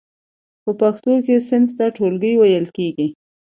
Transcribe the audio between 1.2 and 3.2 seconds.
کې صنف ته ټولګی ویل کیږی.